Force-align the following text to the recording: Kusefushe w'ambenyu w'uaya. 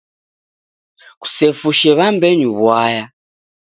Kusefushe 1.21 1.89
w'ambenyu 1.97 2.49
w'uaya. 2.57 3.05